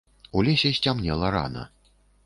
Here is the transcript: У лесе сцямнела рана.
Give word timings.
У 0.39 0.41
лесе 0.47 0.71
сцямнела 0.79 1.31
рана. 1.37 1.69